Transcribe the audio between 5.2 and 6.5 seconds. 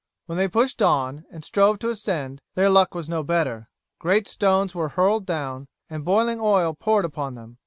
down, and boiling